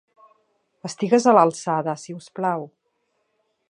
[0.89, 2.69] Estigues a l'alçada, si us plau.